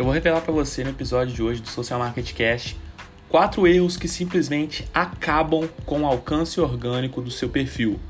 [0.00, 2.74] Eu vou revelar para você no episódio de hoje do Social Market Cast
[3.28, 8.00] quatro erros que simplesmente acabam com o alcance orgânico do seu perfil.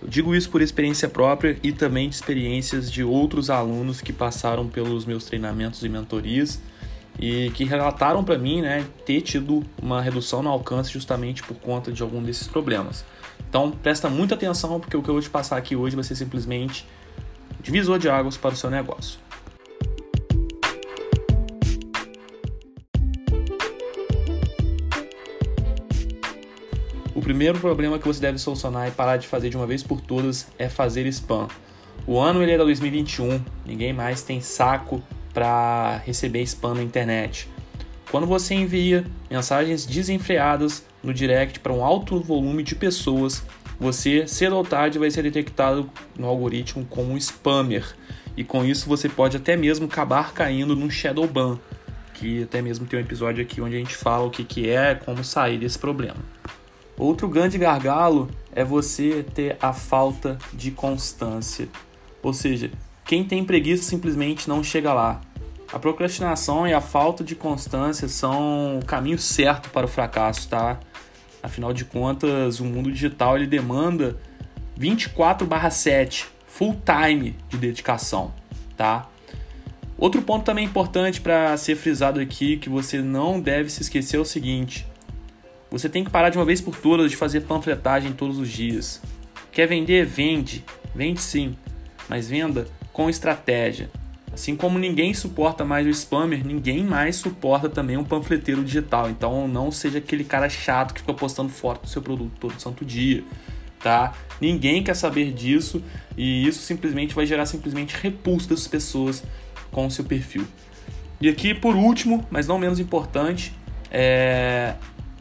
[0.00, 4.68] Eu digo isso por experiência própria e também de experiências de outros alunos que passaram
[4.68, 6.62] pelos meus treinamentos e mentorias
[7.18, 11.90] e que relataram para mim né, ter tido uma redução no alcance justamente por conta
[11.90, 13.04] de algum desses problemas.
[13.48, 16.14] Então presta muita atenção porque o que eu vou te passar aqui hoje vai ser
[16.14, 16.86] simplesmente
[17.60, 19.18] divisor de águas para o seu negócio.
[27.14, 30.00] O primeiro problema que você deve solucionar e parar de fazer de uma vez por
[30.00, 31.46] todas é fazer spam.
[32.04, 35.00] O ano ele é 2021, ninguém mais tem saco
[35.32, 37.48] para receber spam na internet.
[38.10, 43.44] Quando você envia mensagens desenfreadas no direct para um alto volume de pessoas,
[43.78, 45.88] você cedo ou tarde vai ser detectado
[46.18, 47.94] no algoritmo como um spammer.
[48.36, 51.60] E com isso você pode até mesmo acabar caindo num shadow ban,
[52.12, 54.96] que até mesmo tem um episódio aqui onde a gente fala o que, que é,
[54.96, 56.16] como sair desse problema.
[57.04, 61.68] Outro grande gargalo é você ter a falta de constância.
[62.22, 62.70] Ou seja,
[63.04, 65.20] quem tem preguiça simplesmente não chega lá.
[65.70, 70.80] A procrastinação e a falta de constância são o caminho certo para o fracasso, tá?
[71.42, 74.18] Afinal de contas, o mundo digital ele demanda
[74.74, 78.32] 24/7 full time de dedicação,
[78.78, 79.10] tá?
[79.98, 84.20] Outro ponto também importante para ser frisado aqui que você não deve se esquecer é
[84.20, 84.86] o seguinte:
[85.78, 89.02] você tem que parar de uma vez por todas de fazer panfletagem todos os dias.
[89.50, 90.06] Quer vender?
[90.06, 90.64] Vende.
[90.94, 91.56] Vende sim,
[92.08, 93.90] mas venda com estratégia.
[94.32, 99.10] Assim como ninguém suporta mais o spammer, ninguém mais suporta também um panfleteiro digital.
[99.10, 102.84] Então não seja aquele cara chato que fica postando foto do seu produto todo santo
[102.84, 103.24] dia,
[103.82, 104.12] tá?
[104.40, 105.82] Ninguém quer saber disso
[106.16, 109.24] e isso simplesmente vai gerar simplesmente repulso das pessoas
[109.72, 110.46] com o seu perfil.
[111.20, 113.52] E aqui, por último, mas não menos importante,
[113.90, 114.74] é...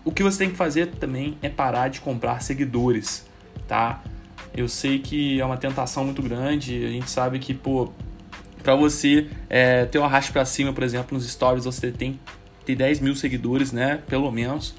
[0.05, 3.25] o que você tem que fazer também é parar de comprar seguidores,
[3.67, 4.03] tá?
[4.55, 7.91] Eu sei que é uma tentação muito grande, a gente sabe que, pô,
[8.61, 12.19] para você é, ter um arraste para cima, por exemplo, nos stories você tem
[12.65, 13.99] ter 10 mil seguidores, né?
[14.07, 14.73] Pelo menos.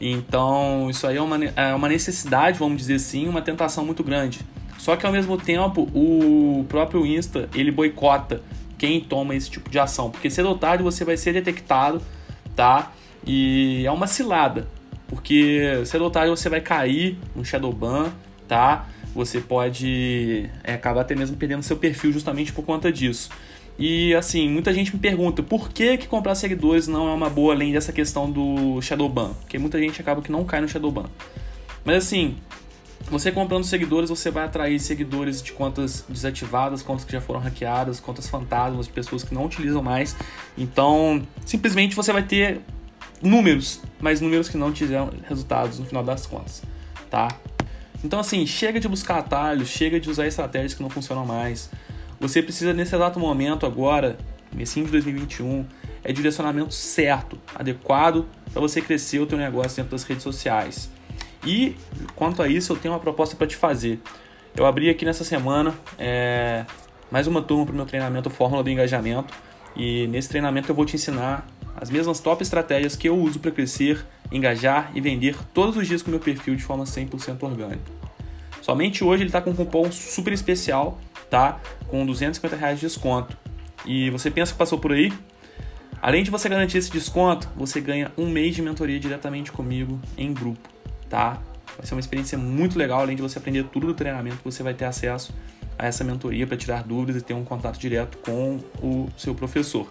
[0.00, 4.40] Então, isso aí é uma, é uma necessidade, vamos dizer assim, uma tentação muito grande.
[4.78, 8.42] Só que ao mesmo tempo, o próprio Insta, ele boicota
[8.78, 12.02] quem toma esse tipo de ação, porque cedo ou tarde você vai ser detectado,
[12.54, 12.92] tá?
[13.26, 14.68] E é uma cilada,
[15.08, 18.12] porque cedo ou tarde você vai cair no Shadowban,
[18.46, 18.86] tá?
[19.16, 23.30] você pode é, acabar até mesmo perdendo seu perfil justamente por conta disso.
[23.78, 27.54] E assim, muita gente me pergunta por que, que comprar seguidores não é uma boa
[27.54, 31.06] além dessa questão do Shadowban, porque muita gente acaba que não cai no Shadowban.
[31.84, 32.36] Mas assim,
[33.10, 38.00] você comprando seguidores, você vai atrair seguidores de contas desativadas, contas que já foram hackeadas,
[38.00, 40.16] contas fantasmas de pessoas que não utilizam mais.
[40.56, 42.60] Então, simplesmente você vai ter
[43.22, 46.62] números, mas números que não dão resultados no final das contas,
[47.10, 47.28] tá?
[48.04, 51.70] Então, assim, chega de buscar atalhos, chega de usar estratégias que não funcionam mais.
[52.20, 54.16] Você precisa, nesse exato momento, agora,
[54.54, 55.66] nesse de 2021,
[56.04, 60.90] é direcionamento certo, adequado para você crescer o teu negócio dentro das redes sociais.
[61.44, 61.76] E,
[62.14, 64.00] quanto a isso, eu tenho uma proposta para te fazer.
[64.56, 66.64] Eu abri aqui nessa semana é,
[67.10, 69.34] mais uma turma para o meu treinamento Fórmula do Engajamento.
[69.76, 73.50] E nesse treinamento eu vou te ensinar as mesmas top estratégias que eu uso para
[73.50, 77.92] crescer, engajar e vender todos os dias com meu perfil de forma 100% orgânica.
[78.62, 80.98] Somente hoje ele está com um cupom super especial,
[81.30, 81.60] tá?
[81.86, 83.36] Com 250 reais de desconto.
[83.84, 85.12] E você pensa que passou por aí?
[86.02, 90.32] Além de você garantir esse desconto, você ganha um mês de mentoria diretamente comigo em
[90.32, 90.68] grupo,
[91.08, 91.40] tá?
[91.76, 94.74] Vai ser uma experiência muito legal, além de você aprender tudo do treinamento, você vai
[94.74, 95.34] ter acesso
[95.78, 99.86] a essa mentoria para tirar dúvidas e ter um contato direto com o seu professor.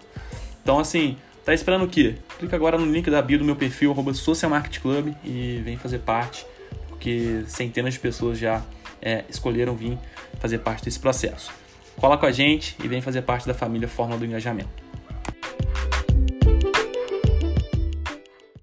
[0.62, 1.16] Então, assim,
[1.46, 2.16] tá esperando o quê?
[2.38, 5.78] Clica agora no link da bio do meu perfil, arroba Social Market Club e vem
[5.78, 6.44] fazer parte
[6.88, 8.62] porque centenas de pessoas já
[9.00, 9.96] é, escolheram vir
[10.40, 11.52] fazer parte desse processo.
[11.96, 14.85] Cola com a gente e vem fazer parte da família Fórmula do Engajamento.